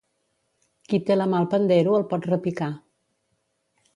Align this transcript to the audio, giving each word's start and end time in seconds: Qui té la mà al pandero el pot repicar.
Qui 0.93 0.99
té 1.09 1.17
la 1.17 1.27
mà 1.33 1.41
al 1.41 1.45
pandero 1.51 1.93
el 1.99 2.07
pot 2.13 2.27
repicar. 2.31 2.73